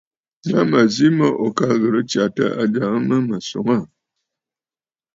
[0.51, 3.89] La mə̀ zi mə ò ka ghɨ̀rə tsyàtə ajàŋə mə mə̀ swòŋə aà.